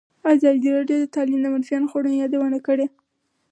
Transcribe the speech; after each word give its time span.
ازادي 0.33 0.69
راډیو 0.77 0.97
د 1.01 1.05
تعلیم 1.15 1.39
د 1.43 1.47
منفي 1.53 1.73
اړخونو 1.77 2.09
یادونه 2.21 2.59
کړې. 2.67 2.85